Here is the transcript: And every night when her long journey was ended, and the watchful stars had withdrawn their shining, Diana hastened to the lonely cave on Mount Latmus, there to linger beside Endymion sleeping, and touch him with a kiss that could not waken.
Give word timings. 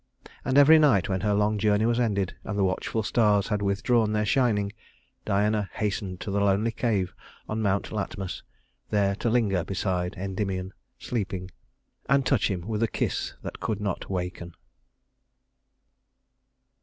And 0.43 0.57
every 0.57 0.79
night 0.79 1.09
when 1.09 1.21
her 1.21 1.35
long 1.35 1.59
journey 1.59 1.85
was 1.85 1.99
ended, 1.99 2.35
and 2.43 2.57
the 2.57 2.63
watchful 2.63 3.03
stars 3.03 3.49
had 3.49 3.61
withdrawn 3.61 4.13
their 4.13 4.25
shining, 4.25 4.73
Diana 5.25 5.69
hastened 5.73 6.19
to 6.21 6.31
the 6.31 6.39
lonely 6.41 6.71
cave 6.71 7.13
on 7.47 7.61
Mount 7.61 7.91
Latmus, 7.91 8.41
there 8.89 9.13
to 9.17 9.29
linger 9.29 9.63
beside 9.63 10.15
Endymion 10.17 10.73
sleeping, 10.97 11.51
and 12.09 12.25
touch 12.25 12.49
him 12.49 12.61
with 12.67 12.81
a 12.81 12.87
kiss 12.87 13.35
that 13.43 13.59
could 13.59 13.79
not 13.79 14.09
waken. 14.09 14.55